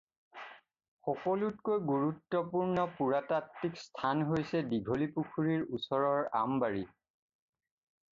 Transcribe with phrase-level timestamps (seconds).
[1.07, 6.83] সকলোতকৈ গুৰুত্বপূৰ্ণ পুৰাতাত্বিক স্থান হৈছে দীঘলী পুখুৰীৰ ওচৰৰ আমবাৰী।